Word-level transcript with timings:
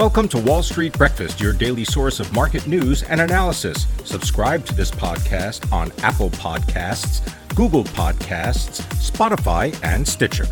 Welcome 0.00 0.28
to 0.28 0.38
Wall 0.38 0.62
Street 0.62 0.96
Breakfast, 0.96 1.42
your 1.42 1.52
daily 1.52 1.84
source 1.84 2.20
of 2.20 2.32
market 2.32 2.66
news 2.66 3.02
and 3.02 3.20
analysis. 3.20 3.86
Subscribe 4.04 4.64
to 4.64 4.74
this 4.74 4.90
podcast 4.90 5.70
on 5.70 5.92
Apple 6.02 6.30
Podcasts, 6.30 7.20
Google 7.54 7.84
Podcasts, 7.84 8.80
Spotify, 8.94 9.78
and 9.84 10.08
Stitcher. 10.08 10.46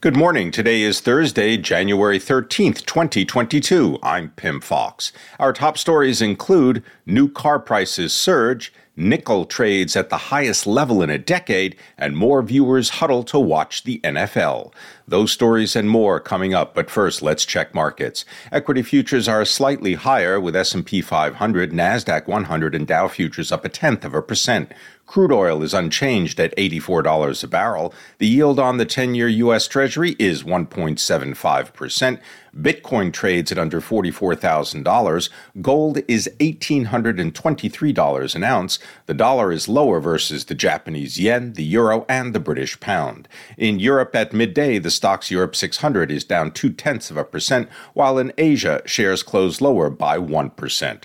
Good 0.00 0.16
morning. 0.16 0.52
Today 0.52 0.82
is 0.82 1.00
Thursday, 1.00 1.56
January 1.56 2.20
13th, 2.20 2.86
2022. 2.86 3.98
I'm 4.00 4.30
Pim 4.30 4.60
Fox. 4.60 5.12
Our 5.40 5.52
top 5.52 5.76
stories 5.76 6.22
include 6.22 6.84
new 7.04 7.28
car 7.28 7.58
prices 7.58 8.12
surge, 8.12 8.72
nickel 8.96 9.44
trades 9.44 9.96
at 9.96 10.10
the 10.10 10.16
highest 10.16 10.66
level 10.66 11.02
in 11.02 11.10
a 11.10 11.18
decade, 11.18 11.76
and 11.96 12.16
more 12.16 12.42
viewers 12.42 12.90
huddle 12.90 13.22
to 13.24 13.38
watch 13.38 13.84
the 13.84 14.00
NFL. 14.00 14.72
Those 15.08 15.32
stories 15.32 15.74
and 15.74 15.88
more 15.88 16.20
coming 16.20 16.54
up, 16.54 16.74
but 16.74 16.90
first 16.90 17.22
let's 17.22 17.44
check 17.44 17.74
markets. 17.74 18.24
Equity 18.50 18.82
futures 18.82 19.28
are 19.28 19.44
slightly 19.44 19.94
higher 19.94 20.38
with 20.40 20.56
S&P 20.56 21.00
500, 21.00 21.72
Nasdaq 21.72 22.26
100 22.26 22.74
and 22.74 22.86
Dow 22.86 23.08
futures 23.08 23.50
up 23.50 23.64
a 23.64 23.68
tenth 23.68 24.04
of 24.04 24.14
a 24.14 24.22
percent. 24.22 24.72
Crude 25.06 25.32
oil 25.32 25.62
is 25.62 25.74
unchanged 25.74 26.40
at 26.40 26.56
$84 26.56 27.44
a 27.44 27.46
barrel. 27.46 27.92
The 28.18 28.26
yield 28.26 28.58
on 28.58 28.78
the 28.78 28.86
10-year 28.86 29.28
US 29.28 29.68
Treasury 29.68 30.16
is 30.18 30.42
1.75%. 30.42 32.18
Bitcoin 32.56 33.12
trades 33.12 33.52
at 33.52 33.58
under 33.58 33.80
$44,000. 33.80 35.30
Gold 35.60 35.98
is 36.08 36.30
$1,823 36.38 38.34
an 38.34 38.44
ounce. 38.44 38.78
The 39.06 39.14
dollar 39.14 39.52
is 39.52 39.68
lower 39.68 40.00
versus 40.00 40.46
the 40.46 40.54
Japanese 40.54 41.18
yen, 41.18 41.54
the 41.54 41.64
euro, 41.64 42.06
and 42.08 42.34
the 42.34 42.40
British 42.40 42.78
pound. 42.80 43.28
In 43.58 43.80
Europe 43.80 44.14
at 44.14 44.32
midday, 44.32 44.78
the 44.78 44.88
STOXX 44.88 45.30
Europe 45.30 45.56
600 45.56 46.10
is 46.10 46.24
down 46.24 46.52
two 46.52 46.70
tenths 46.70 47.10
of 47.10 47.16
a 47.16 47.24
percent, 47.24 47.68
while 47.92 48.18
in 48.18 48.32
Asia, 48.38 48.80
shares 48.86 49.22
close 49.22 49.60
lower 49.60 49.90
by 49.90 50.16
1%. 50.18 51.02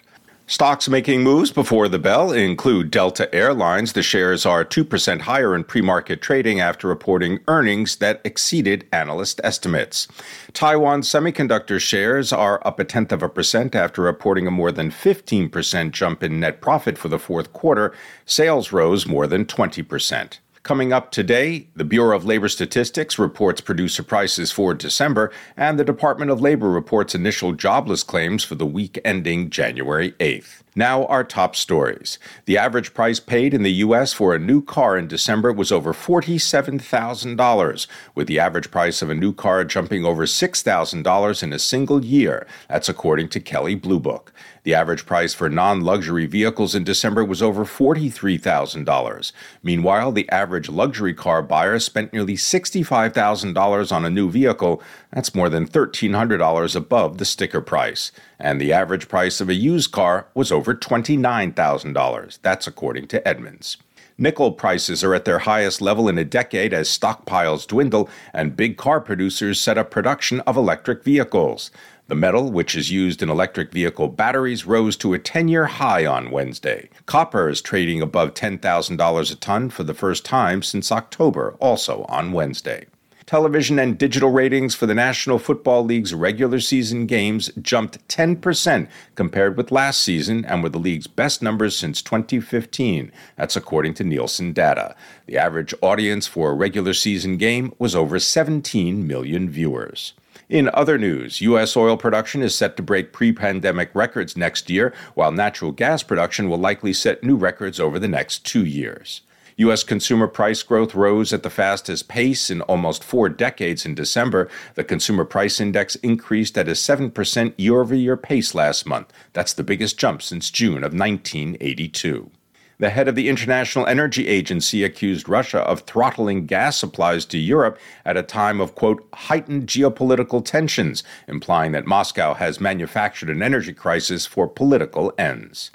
Stocks 0.50 0.88
making 0.88 1.23
moves 1.23 1.52
before 1.52 1.90
the 1.90 2.00
bell 2.00 2.31
include 2.31 2.90
Delta 2.90 3.28
Airlines. 3.36 3.92
The 3.92 4.02
shares 4.02 4.45
are 4.45 4.64
2% 4.64 5.20
higher 5.20 5.53
in 5.53 5.66
pre 5.66 5.81
market 5.81 6.22
trading 6.22 6.62
after 6.62 6.88
reporting 6.88 7.42
earnings 7.50 7.98
that 7.98 8.22
exceeded 8.23 8.88
analyst 8.94 9.42
estimates. 9.44 10.08
Taiwan 10.53 11.02
Semiconductor 11.02 11.81
shares 11.81 12.31
are 12.31 12.66
up 12.66 12.80
a 12.80 12.86
tenth 12.86 13.12
of 13.12 13.22
a 13.22 13.28
percent 13.28 13.75
after 13.75 14.02
reporting 14.02 14.48
a 14.48 14.52
more 14.52 14.72
than 14.72 14.90
15% 14.90 15.92
jump 15.92 16.23
in 16.23 16.40
net 16.40 16.62
profit 16.62 16.98
for 16.98 17.09
the 17.09 17.20
fourth 17.20 17.52
quarter. 17.52 17.94
Sales 18.25 18.72
rose 18.72 19.06
more 19.06 19.28
than 19.28 19.44
20%. 19.44 20.40
Coming 20.67 20.91
up 20.91 21.11
today, 21.11 21.69
the 21.77 21.85
Bureau 21.85 22.13
of 22.13 22.25
Labor 22.25 22.49
Statistics 22.49 23.17
reports 23.17 23.61
producer 23.61 24.03
prices 24.03 24.51
for 24.51 24.73
December, 24.73 25.31
and 25.55 25.79
the 25.79 25.85
Department 25.85 26.29
of 26.29 26.41
Labor 26.41 26.67
reports 26.69 27.15
initial 27.15 27.53
jobless 27.53 28.03
claims 28.03 28.43
for 28.43 28.55
the 28.55 28.65
week 28.65 28.99
ending 29.05 29.49
January 29.49 30.11
8th. 30.19 30.63
Now, 30.78 31.08
our 31.08 31.23
top 31.23 31.56
stories. 31.56 32.20
The 32.45 32.56
average 32.56 32.94
price 32.94 33.20
paid 33.20 33.56
in 33.56 33.64
the 33.64 33.73
U.S. 33.88 34.14
for 34.14 34.36
a 34.36 34.39
new 34.39 34.61
car 34.61 34.95
in 34.95 35.08
December 35.08 35.52
was 35.52 35.72
over 35.72 35.92
$47,000, 35.92 37.88
with 38.14 38.28
the 38.28 38.38
average 38.38 38.69
price 38.69 39.02
of 39.02 39.09
a 39.09 39.16
new 39.16 39.34
car 39.34 39.66
jumping 39.66 40.06
over 40.06 40.28
$6,000 40.28 41.44
in 41.44 41.52
a 41.52 41.58
single 41.58 42.06
year. 42.06 42.45
That's 42.69 42.89
according 42.89 43.30
to 43.30 43.39
Kelley 43.39 43.73
Blue 43.73 44.00
Book. 44.00 44.31
The 44.67 44.75
average 44.75 45.06
price 45.06 45.34
for 45.34 45.50
non 45.50 45.80
luxury 45.80 46.25
vehicles 46.25 46.75
in 46.75 46.84
December 46.84 47.23
was 47.23 47.41
over 47.41 47.64
$43,000. 47.64 49.31
Meanwhile, 49.64 50.12
the 50.12 50.30
average 50.30 50.67
luxury 50.67 51.14
car 51.14 51.41
buyer 51.41 51.80
spent 51.80 52.12
nearly 52.12 52.36
$65,000 52.36 53.91
on 53.94 54.06
a 54.06 54.09
new 54.09 54.30
vehicle. 54.30 54.84
That's 55.14 55.34
more 55.34 55.47
than 55.47 55.69
$1,300 55.69 56.75
above 56.75 57.17
the 57.17 57.23
sticker 57.23 57.62
price. 57.62 58.12
And 58.40 58.59
the 58.59 58.74
average 58.74 59.07
price 59.07 59.40
of 59.40 59.47
a 59.47 59.56
used 59.56 59.94
car 59.94 60.28
was 60.34 60.51
over 60.51 60.66
$29,000. 60.75 62.39
That's 62.41 62.67
according 62.67 63.07
to 63.07 63.28
Edmunds. 63.28 63.78
Nickel 64.19 64.51
prices 64.51 65.03
are 65.03 65.13
at 65.13 65.25
their 65.25 65.39
highest 65.39 65.79
level 65.79 66.09
in 66.09 66.17
a 66.17 66.25
decade 66.25 66.73
as 66.73 66.89
stockpiles 66.89 67.67
dwindle 67.67 68.09
and 68.33 68.55
big 68.57 68.75
car 68.75 69.00
producers 69.00 69.59
set 69.59 69.77
up 69.77 69.91
production 69.91 70.39
of 70.41 70.57
electric 70.57 71.03
vehicles. 71.03 71.69
The 72.07 72.16
metal, 72.16 72.51
which 72.51 72.75
is 72.75 72.89
used 72.89 73.22
in 73.22 73.29
electric 73.29 73.72
vehicle 73.72 74.07
batteries, 74.07 74.66
rose 74.66 74.97
to 74.97 75.13
a 75.13 75.19
10 75.19 75.50
year 75.50 75.66
high 75.66 76.06
on 76.06 76.31
Wednesday. 76.31 76.89
Copper 77.06 77.47
is 77.47 77.61
trading 77.61 78.01
above 78.01 78.33
$10,000 78.33 79.31
a 79.31 79.35
ton 79.35 79.69
for 79.69 79.83
the 79.83 79.94
first 79.94 80.25
time 80.25 80.63
since 80.63 80.91
October, 80.91 81.56
also 81.59 82.06
on 82.09 82.31
Wednesday 82.31 82.88
television 83.27 83.77
and 83.77 83.97
digital 83.97 84.31
ratings 84.31 84.73
for 84.73 84.85
the 84.85 84.95
National 84.95 85.38
Football 85.38 85.83
League's 85.83 86.13
regular 86.13 86.61
season 86.61 87.05
games 87.05 87.51
jumped 87.61 88.07
10% 88.07 88.88
compared 89.15 89.57
with 89.57 89.69
last 89.69 90.01
season 90.01 90.45
and 90.45 90.63
were 90.63 90.69
the 90.69 90.79
league's 90.79 91.07
best 91.07 91.41
numbers 91.43 91.75
since 91.75 92.01
2015. 92.01 93.11
That's 93.35 93.57
according 93.57 93.95
to 93.95 94.05
Nielsen 94.05 94.53
data. 94.53 94.95
The 95.25 95.38
average 95.38 95.73
audience 95.81 96.25
for 96.25 96.51
a 96.51 96.55
regular 96.55 96.93
season 96.93 97.35
game 97.35 97.73
was 97.77 97.95
over 97.95 98.17
17 98.17 99.05
million 99.05 99.49
viewers. 99.49 100.13
In 100.47 100.69
other 100.73 100.97
news, 100.97 101.41
U.S. 101.41 101.75
oil 101.75 101.97
production 101.97 102.41
is 102.41 102.55
set 102.55 102.77
to 102.77 102.83
break 102.83 103.11
pre 103.11 103.33
pandemic 103.33 103.89
records 103.94 104.38
next 104.38 104.69
year, 104.69 104.94
while 105.15 105.33
natural 105.33 105.73
gas 105.73 106.01
production 106.01 106.49
will 106.49 106.57
likely 106.57 106.94
set 106.94 107.21
new 107.21 107.35
records 107.35 107.81
over 107.81 107.99
the 107.99 108.07
next 108.07 108.45
two 108.45 108.63
years. 108.63 109.21
U.S. 109.57 109.84
consumer 109.84 110.28
price 110.28 110.62
growth 110.62 110.94
rose 110.94 111.34
at 111.34 111.41
the 111.41 111.50
fastest 111.50 112.07
pace 112.07 112.51
in 112.51 112.62
almost 112.62 113.03
four 113.03 113.28
decades 113.28 113.88
in 113.88 113.95
December. 113.95 114.50
The 114.75 114.84
consumer 114.84 115.25
price 115.25 115.59
index 115.59 115.95
increased 115.95 116.59
at 116.59 116.68
a 116.68 116.73
7% 116.73 117.53
year 117.57 117.81
over 117.81 117.95
year 117.95 118.18
pace 118.18 118.53
last 118.53 118.85
month. 118.85 119.12
That's 119.34 119.53
the 119.53 119.63
biggest 119.63 119.97
jump 119.97 120.22
since 120.22 120.51
June 120.51 120.84
of 120.84 120.94
1982. 120.94 122.29
The 122.78 122.91
head 122.91 123.07
of 123.07 123.16
the 123.16 123.29
International 123.29 123.88
Energy 123.88 124.28
Agency 124.28 124.84
accused 124.84 125.28
Russia 125.28 125.62
of 125.62 125.81
throttling 125.81 126.45
gas 126.45 126.78
supplies 126.78 127.25
to 127.25 127.39
Europe 127.39 127.79
at 128.06 128.16
a 128.16 128.22
time 128.22 128.62
of, 128.62 128.75
quote, 128.75 129.07
heightened 129.12 129.66
geopolitical 129.66 130.45
tensions, 130.45 131.03
implying 131.28 131.72
that 131.72 131.88
Moscow 131.88 132.35
has 132.35 132.62
manufactured 132.62 133.31
an 133.31 133.41
energy 133.41 133.74
crisis 133.74 134.28
for 134.28 134.47
political 134.47 135.12
ends. 135.18 135.72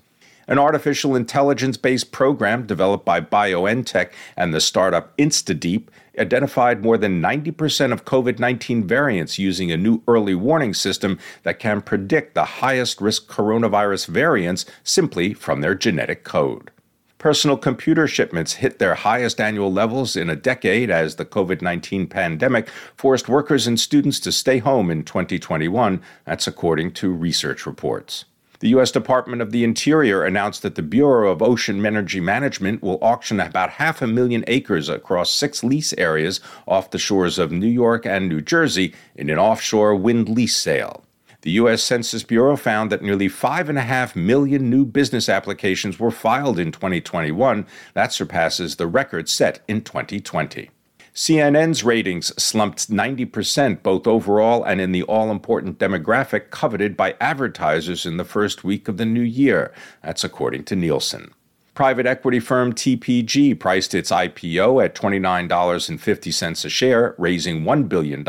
An 0.48 0.58
artificial 0.58 1.14
intelligence 1.14 1.76
based 1.76 2.10
program 2.10 2.66
developed 2.66 3.04
by 3.04 3.20
BioNTech 3.20 4.10
and 4.36 4.53
the 4.53 4.60
startup 4.60 5.16
InstaDeep 5.16 5.88
identified 6.19 6.82
more 6.82 6.98
than 6.98 7.22
90% 7.22 7.92
of 7.92 8.04
COVID 8.04 8.38
19 8.38 8.86
variants 8.86 9.38
using 9.38 9.70
a 9.70 9.76
new 9.76 10.02
early 10.08 10.34
warning 10.34 10.75
system 10.75 11.19
that 11.44 11.58
can 11.58 11.81
predict 11.81 12.34
the 12.34 12.44
highest 12.44 13.00
risk 13.00 13.28
coronavirus 13.31 14.08
variants 14.08 14.66
simply 14.82 15.32
from 15.32 15.60
their 15.60 15.75
genetic 15.75 16.25
code. 16.25 16.70
Personal 17.19 17.56
computer 17.56 18.08
shipments 18.08 18.54
hit 18.54 18.81
their 18.81 18.97
highest 18.97 19.41
annual 19.41 19.72
levels 19.72 20.16
in 20.16 20.28
a 20.28 20.34
decade 20.34 20.91
as 20.91 21.14
the 21.14 21.25
COVID 21.25 21.62
19 21.62 22.08
pandemic 22.08 22.69
forced 22.97 23.28
workers 23.28 23.69
and 23.69 23.78
students 23.78 24.19
to 24.19 24.32
stay 24.32 24.58
home 24.58 24.91
in 24.91 25.04
2021. 25.04 26.02
That's 26.25 26.48
according 26.48 26.94
to 26.94 27.12
research 27.12 27.64
reports. 27.64 28.25
The 28.62 28.69
U.S. 28.69 28.93
Department 28.93 29.43
of 29.43 29.50
the 29.50 29.65
Interior 29.65 30.23
announced 30.23 30.62
that 30.62 30.77
the 30.77 30.84
Bureau 30.84 31.33
of 31.33 31.43
Ocean 31.43 31.84
Energy 31.84 32.21
Management 32.21 32.81
will 32.81 33.00
auction 33.03 33.41
about 33.41 33.71
half 33.71 34.00
a 34.00 34.06
million 34.06 34.45
acres 34.47 34.89
across 34.89 35.34
six 35.34 35.65
lease 35.65 35.93
areas 35.95 36.39
off 36.69 36.93
the 36.93 36.99
shores 37.00 37.41
of 37.41 37.50
New 37.50 37.67
York 37.67 38.06
and 38.06 38.28
New 38.28 38.41
Jersey 38.41 38.95
in 39.17 39.31
an 39.31 39.37
offshore 39.37 39.97
wind 39.97 40.28
lease 40.28 40.56
sale. 40.56 41.03
The 41.41 41.50
U.S. 41.50 41.83
Census 41.83 42.23
Bureau 42.23 42.55
found 42.55 42.93
that 42.93 43.03
nearly 43.03 43.28
5.5 43.28 44.15
million 44.15 44.71
new 44.71 44.84
business 44.84 45.29
applications 45.29 45.99
were 45.99 46.12
filed 46.12 46.61
in 46.61 46.71
2021. 46.71 47.67
That 47.94 48.12
surpasses 48.12 48.77
the 48.77 48.87
record 48.87 49.29
set 49.29 49.59
in 49.67 49.81
2020. 49.83 50.70
CNN's 51.14 51.85
ratings 51.85 52.32
slumped 52.43 52.91
90% 52.91 53.82
both 53.82 54.06
overall 54.06 54.64
and 54.64 54.81
in 54.81 54.93
the 54.93 55.03
all 55.03 55.31
important 55.31 55.79
demographic 55.79 56.49
coveted 56.49 56.97
by 56.97 57.14
advertisers 57.20 58.06
in 58.06 58.17
the 58.17 58.25
first 58.25 58.64
week 58.64 58.88
of 58.88 58.97
the 58.97 59.05
new 59.05 59.20
year. 59.20 59.73
That's 60.03 60.25
according 60.25 60.64
to 60.64 60.76
Nielsen. 60.76 61.35
Private 61.75 62.06
equity 62.06 62.41
firm 62.41 62.73
TPG 62.73 63.59
priced 63.59 63.94
its 63.94 64.11
IPO 64.11 64.82
at 64.85 64.94
$29.50 64.94 66.64
a 66.64 66.69
share, 66.69 67.15
raising 67.19 67.62
$1 67.62 67.88
billion 67.88 68.26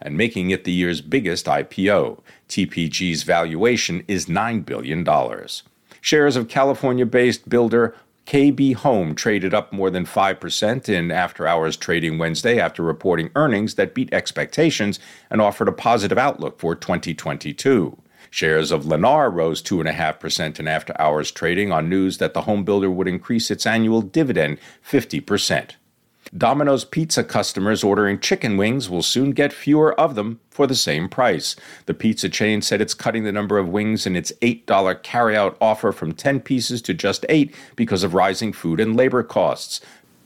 and 0.00 0.16
making 0.16 0.50
it 0.50 0.64
the 0.64 0.72
year's 0.72 1.00
biggest 1.00 1.46
IPO. 1.46 2.20
TPG's 2.48 3.24
valuation 3.24 4.04
is 4.06 4.26
$9 4.26 4.64
billion. 4.64 5.04
Shares 6.00 6.36
of 6.36 6.48
California 6.48 7.06
based 7.06 7.48
builder 7.48 7.96
KB 8.32 8.74
Home 8.76 9.14
traded 9.14 9.52
up 9.52 9.74
more 9.74 9.90
than 9.90 10.06
5% 10.06 10.88
in 10.88 11.10
after 11.10 11.46
hours 11.46 11.76
trading 11.76 12.16
Wednesday 12.16 12.58
after 12.58 12.82
reporting 12.82 13.28
earnings 13.34 13.74
that 13.74 13.92
beat 13.94 14.10
expectations 14.10 14.98
and 15.28 15.42
offered 15.42 15.68
a 15.68 15.72
positive 15.72 16.16
outlook 16.16 16.58
for 16.58 16.74
2022. 16.74 17.98
Shares 18.30 18.72
of 18.72 18.84
Lennar 18.84 19.30
rose 19.30 19.62
2.5% 19.62 20.58
in 20.58 20.66
after 20.66 20.98
hours 20.98 21.30
trading 21.30 21.72
on 21.72 21.90
news 21.90 22.16
that 22.16 22.32
the 22.32 22.40
home 22.40 22.64
builder 22.64 22.90
would 22.90 23.06
increase 23.06 23.50
its 23.50 23.66
annual 23.66 24.00
dividend 24.00 24.56
50%. 24.82 25.72
Domino's 26.34 26.86
Pizza 26.86 27.22
customers 27.22 27.84
ordering 27.84 28.18
chicken 28.18 28.56
wings 28.56 28.88
will 28.88 29.02
soon 29.02 29.32
get 29.32 29.52
fewer 29.52 29.98
of 30.00 30.14
them 30.14 30.40
for 30.48 30.66
the 30.66 30.74
same 30.74 31.06
price. 31.06 31.56
The 31.84 31.92
pizza 31.92 32.30
chain 32.30 32.62
said 32.62 32.80
it's 32.80 32.94
cutting 32.94 33.24
the 33.24 33.32
number 33.32 33.58
of 33.58 33.68
wings 33.68 34.06
in 34.06 34.16
its 34.16 34.32
$8 34.40 34.64
carryout 35.02 35.56
offer 35.60 35.92
from 35.92 36.12
10 36.12 36.40
pieces 36.40 36.80
to 36.82 36.94
just 36.94 37.26
8 37.28 37.54
because 37.76 38.02
of 38.02 38.14
rising 38.14 38.54
food 38.54 38.80
and 38.80 38.96
labor 38.96 39.22
costs. 39.22 39.82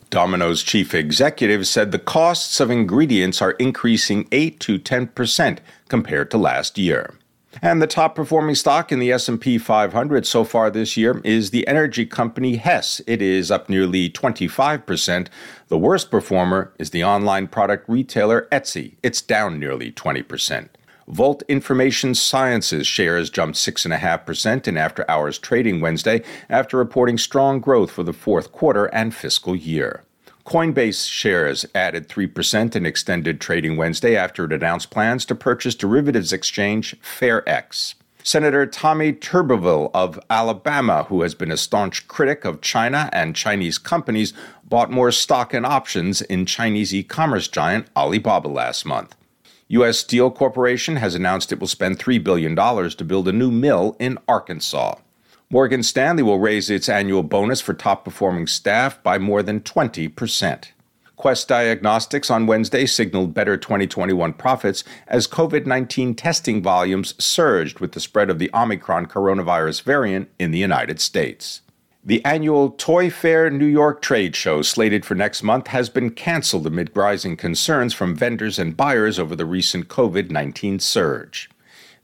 Domino's 0.08 0.62
chief 0.62 0.94
executive 0.94 1.66
said 1.66 1.90
the 1.90 1.98
costs 1.98 2.60
of 2.60 2.70
ingredients 2.70 3.42
are 3.42 3.52
increasing 3.52 4.28
8 4.30 4.60
to 4.60 4.78
10% 4.78 5.58
compared 5.88 6.30
to 6.30 6.38
last 6.38 6.78
year. 6.78 7.15
And 7.62 7.80
the 7.80 7.86
top 7.86 8.14
performing 8.14 8.54
stock 8.54 8.92
in 8.92 8.98
the 8.98 9.12
S&P 9.12 9.58
500 9.58 10.26
so 10.26 10.44
far 10.44 10.70
this 10.70 10.96
year 10.96 11.20
is 11.24 11.50
the 11.50 11.66
energy 11.66 12.04
company 12.04 12.56
Hess. 12.56 13.00
It 13.06 13.22
is 13.22 13.50
up 13.50 13.68
nearly 13.68 14.10
25%. 14.10 15.28
The 15.68 15.78
worst 15.78 16.10
performer 16.10 16.72
is 16.78 16.90
the 16.90 17.04
online 17.04 17.48
product 17.48 17.88
retailer 17.88 18.46
Etsy. 18.52 18.96
It's 19.02 19.22
down 19.22 19.58
nearly 19.58 19.90
20%. 19.92 20.68
Volt 21.08 21.42
Information 21.48 22.14
Sciences 22.14 22.86
shares 22.86 23.30
jumped 23.30 23.56
6.5% 23.56 24.66
in 24.66 24.76
after 24.76 25.08
hours 25.08 25.38
trading 25.38 25.80
Wednesday 25.80 26.22
after 26.48 26.76
reporting 26.76 27.16
strong 27.16 27.60
growth 27.60 27.92
for 27.92 28.02
the 28.02 28.12
fourth 28.12 28.50
quarter 28.50 28.86
and 28.86 29.14
fiscal 29.14 29.54
year. 29.54 30.02
Coinbase 30.46 31.10
shares 31.10 31.66
added 31.74 32.08
3% 32.08 32.76
in 32.76 32.86
extended 32.86 33.40
trading 33.40 33.76
Wednesday 33.76 34.16
after 34.16 34.44
it 34.44 34.52
announced 34.52 34.90
plans 34.90 35.24
to 35.26 35.34
purchase 35.34 35.74
derivatives 35.74 36.32
exchange 36.32 36.94
FairX. 37.02 37.94
Senator 38.22 38.64
Tommy 38.64 39.12
Tuberville 39.12 39.90
of 39.92 40.20
Alabama, 40.30 41.02
who 41.04 41.22
has 41.22 41.34
been 41.34 41.50
a 41.50 41.56
staunch 41.56 42.06
critic 42.06 42.44
of 42.44 42.60
China 42.60 43.10
and 43.12 43.34
Chinese 43.34 43.76
companies, 43.76 44.32
bought 44.64 44.90
more 44.90 45.10
stock 45.10 45.52
and 45.52 45.66
options 45.66 46.22
in 46.22 46.46
Chinese 46.46 46.94
e 46.94 47.02
commerce 47.02 47.48
giant 47.48 47.88
Alibaba 47.96 48.48
last 48.48 48.86
month. 48.86 49.16
U.S. 49.68 49.98
Steel 49.98 50.30
Corporation 50.30 50.94
has 50.94 51.16
announced 51.16 51.50
it 51.50 51.58
will 51.58 51.66
spend 51.66 51.98
$3 51.98 52.22
billion 52.22 52.54
to 52.54 53.04
build 53.04 53.26
a 53.26 53.32
new 53.32 53.50
mill 53.50 53.96
in 53.98 54.16
Arkansas. 54.28 54.94
Morgan 55.48 55.84
Stanley 55.84 56.24
will 56.24 56.40
raise 56.40 56.68
its 56.70 56.88
annual 56.88 57.22
bonus 57.22 57.60
for 57.60 57.72
top 57.72 58.04
performing 58.04 58.48
staff 58.48 59.00
by 59.04 59.16
more 59.16 59.44
than 59.44 59.60
20%. 59.60 60.64
Quest 61.14 61.46
Diagnostics 61.46 62.30
on 62.32 62.48
Wednesday 62.48 62.84
signaled 62.84 63.32
better 63.32 63.56
2021 63.56 64.32
profits 64.32 64.82
as 65.06 65.28
COVID 65.28 65.64
19 65.64 66.16
testing 66.16 66.62
volumes 66.62 67.14
surged 67.24 67.78
with 67.78 67.92
the 67.92 68.00
spread 68.00 68.28
of 68.28 68.40
the 68.40 68.50
Omicron 68.52 69.06
coronavirus 69.06 69.82
variant 69.82 70.28
in 70.40 70.50
the 70.50 70.58
United 70.58 71.00
States. 71.00 71.62
The 72.04 72.24
annual 72.24 72.70
Toy 72.70 73.08
Fair 73.08 73.48
New 73.48 73.66
York 73.66 74.02
trade 74.02 74.34
show, 74.34 74.62
slated 74.62 75.04
for 75.04 75.14
next 75.14 75.44
month, 75.44 75.68
has 75.68 75.88
been 75.88 76.10
canceled 76.10 76.66
amid 76.66 76.90
rising 76.96 77.36
concerns 77.36 77.94
from 77.94 78.16
vendors 78.16 78.58
and 78.58 78.76
buyers 78.76 79.16
over 79.16 79.36
the 79.36 79.46
recent 79.46 79.86
COVID 79.86 80.28
19 80.28 80.80
surge. 80.80 81.48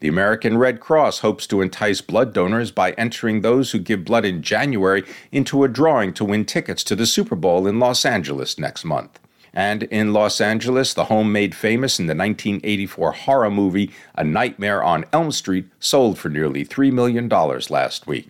The 0.03 0.09
American 0.09 0.59
Red 0.59 0.81
Cross 0.81 1.21
hopes 1.21 1.47
to 1.47 1.61
entice 1.61 2.01
blood 2.01 2.33
donors 2.33 2.73
by 2.73 2.91
entering 2.95 3.41
those 3.41 3.71
who 3.71 3.79
give 3.79 4.05
blood 4.05 4.25
in 4.25 4.43
January 4.43 5.05
into 5.31 5.63
a 5.63 5.69
drawing 5.69 6.13
to 6.15 6.25
win 6.25 6.45
tickets 6.45 6.83
to 6.85 6.97
the 6.97 7.07
Super 7.07 7.37
Bowl 7.37 7.69
in 7.69 7.79
Los 7.79 8.05
Angeles 8.05 8.59
next 8.59 8.85
month. 8.85 9.21
And 9.55 9.85
in 9.85 10.13
Los 10.13 10.41
Angeles, 10.41 10.93
the 10.93 11.05
home 11.05 11.31
made 11.31 11.55
famous 11.55 12.01
in 12.01 12.07
the 12.07 12.17
1984 12.17 13.13
horror 13.13 13.49
movie 13.49 13.93
A 14.17 14.25
Nightmare 14.25 14.83
on 14.83 15.05
Elm 15.13 15.31
Street 15.31 15.67
sold 15.79 16.19
for 16.19 16.29
nearly 16.29 16.65
$3 16.65 16.91
million 16.91 17.29
last 17.29 18.09
week. 18.09 18.29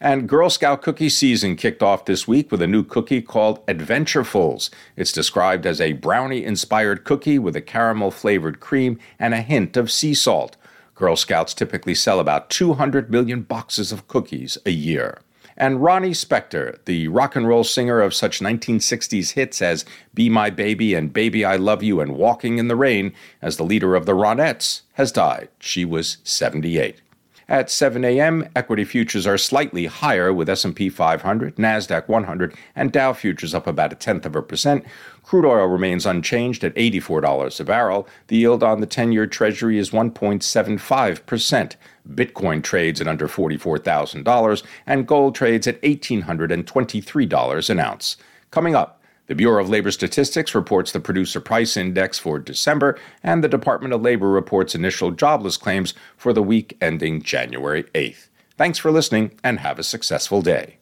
And 0.00 0.28
Girl 0.28 0.50
Scout 0.50 0.82
cookie 0.82 1.08
season 1.08 1.54
kicked 1.54 1.84
off 1.84 2.06
this 2.06 2.26
week 2.26 2.50
with 2.50 2.60
a 2.60 2.66
new 2.66 2.82
cookie 2.82 3.22
called 3.22 3.64
Adventurefuls. 3.66 4.70
It's 4.96 5.12
described 5.12 5.66
as 5.66 5.80
a 5.80 5.92
brownie 5.92 6.44
inspired 6.44 7.04
cookie 7.04 7.38
with 7.38 7.54
a 7.54 7.60
caramel 7.60 8.10
flavored 8.10 8.58
cream 8.58 8.98
and 9.20 9.34
a 9.34 9.40
hint 9.40 9.76
of 9.76 9.88
sea 9.88 10.14
salt. 10.14 10.56
Girl 11.02 11.16
Scouts 11.16 11.52
typically 11.52 11.96
sell 11.96 12.20
about 12.20 12.48
200 12.48 13.10
million 13.10 13.42
boxes 13.42 13.90
of 13.90 14.06
cookies 14.06 14.56
a 14.64 14.70
year. 14.70 15.18
And 15.56 15.82
Ronnie 15.82 16.12
Spector, 16.12 16.78
the 16.84 17.08
rock 17.08 17.34
and 17.34 17.48
roll 17.48 17.64
singer 17.64 18.00
of 18.00 18.14
such 18.14 18.38
1960s 18.38 19.32
hits 19.32 19.60
as 19.60 19.84
Be 20.14 20.28
My 20.28 20.48
Baby 20.48 20.94
and 20.94 21.12
Baby 21.12 21.44
I 21.44 21.56
Love 21.56 21.82
You 21.82 22.00
and 22.00 22.14
Walking 22.14 22.58
in 22.58 22.68
the 22.68 22.76
Rain, 22.76 23.14
as 23.42 23.56
the 23.56 23.64
leader 23.64 23.96
of 23.96 24.06
the 24.06 24.12
Ronettes, 24.12 24.82
has 24.92 25.10
died. 25.10 25.48
She 25.58 25.84
was 25.84 26.18
78. 26.22 27.00
At 27.48 27.70
7 27.70 28.04
a.m., 28.04 28.48
equity 28.54 28.84
futures 28.84 29.26
are 29.26 29.36
slightly 29.36 29.86
higher 29.86 30.32
with 30.32 30.48
S&P 30.48 30.88
500, 30.88 31.56
Nasdaq 31.56 32.08
100, 32.08 32.54
and 32.76 32.92
Dow 32.92 33.12
futures 33.12 33.54
up 33.54 33.66
about 33.66 33.92
a 33.92 33.96
tenth 33.96 34.24
of 34.24 34.36
a 34.36 34.42
percent. 34.42 34.84
Crude 35.22 35.44
oil 35.44 35.66
remains 35.66 36.06
unchanged 36.06 36.64
at 36.64 36.74
$84 36.74 37.60
a 37.60 37.64
barrel. 37.64 38.08
The 38.28 38.36
yield 38.36 38.62
on 38.62 38.80
the 38.80 38.86
10-year 38.86 39.26
Treasury 39.26 39.78
is 39.78 39.90
1.75%. 39.90 41.76
Bitcoin 42.08 42.62
trades 42.62 43.00
at 43.00 43.08
under 43.08 43.28
$44,000 43.28 44.62
and 44.86 45.06
gold 45.06 45.34
trades 45.34 45.66
at 45.66 45.82
$1,823 45.82 47.70
an 47.70 47.78
ounce. 47.78 48.16
Coming 48.50 48.74
up, 48.74 49.01
the 49.32 49.36
Bureau 49.36 49.62
of 49.62 49.70
Labor 49.70 49.90
Statistics 49.90 50.54
reports 50.54 50.92
the 50.92 51.00
Producer 51.00 51.40
Price 51.40 51.74
Index 51.74 52.18
for 52.18 52.38
December, 52.38 52.98
and 53.22 53.42
the 53.42 53.48
Department 53.48 53.94
of 53.94 54.02
Labor 54.02 54.28
reports 54.28 54.74
initial 54.74 55.10
jobless 55.10 55.56
claims 55.56 55.94
for 56.18 56.34
the 56.34 56.42
week 56.42 56.76
ending 56.82 57.22
January 57.22 57.84
8th. 57.94 58.28
Thanks 58.58 58.78
for 58.78 58.90
listening, 58.90 59.30
and 59.42 59.60
have 59.60 59.78
a 59.78 59.82
successful 59.82 60.42
day. 60.42 60.76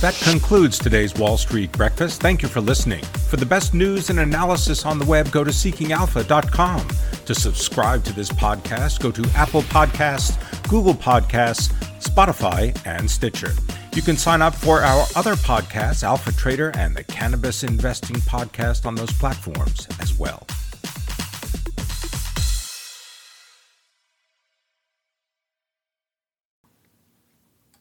That 0.00 0.18
concludes 0.20 0.80
today's 0.80 1.14
Wall 1.14 1.36
Street 1.36 1.70
Breakfast. 1.70 2.20
Thank 2.20 2.42
you 2.42 2.48
for 2.48 2.60
listening. 2.60 3.04
For 3.28 3.36
the 3.36 3.46
best 3.46 3.72
news 3.72 4.10
and 4.10 4.18
analysis 4.18 4.84
on 4.84 4.98
the 4.98 5.04
web, 5.04 5.30
go 5.30 5.44
to 5.44 5.52
seekingalpha.com. 5.52 6.88
To 7.24 7.34
subscribe 7.36 8.02
to 8.02 8.12
this 8.12 8.30
podcast, 8.30 8.98
go 8.98 9.12
to 9.12 9.24
Apple 9.36 9.62
Podcasts, 9.62 10.36
Google 10.68 10.94
Podcasts, 10.94 11.72
Spotify, 12.00 12.76
and 12.84 13.08
Stitcher. 13.08 13.52
You 13.98 14.04
can 14.04 14.16
sign 14.16 14.42
up 14.42 14.54
for 14.54 14.80
our 14.80 15.06
other 15.16 15.34
podcasts, 15.34 16.04
Alpha 16.04 16.30
Trader 16.30 16.70
and 16.76 16.94
the 16.94 17.02
Cannabis 17.02 17.64
Investing 17.64 18.18
Podcast, 18.18 18.86
on 18.86 18.94
those 18.94 19.10
platforms 19.10 19.88
as 20.00 20.16
well. 20.16 20.46